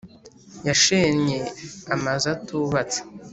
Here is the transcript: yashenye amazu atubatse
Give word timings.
yashenye 0.67 1.37
amazu 1.95 2.25
atubatse 2.35 2.99